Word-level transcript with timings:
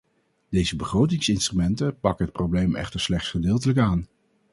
Deze 0.49 0.75
begrotingsinstrumenten 0.75 1.99
pakken 1.99 2.25
het 2.25 2.33
probleem 2.33 2.75
echter 2.75 2.99
slechts 2.99 3.29
gedeeltelijk 3.29 3.79
aan. 3.79 4.07